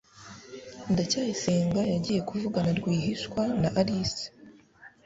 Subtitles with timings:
[0.91, 4.25] ndacyayisenga yagiye kuvugana rwihishwa na alice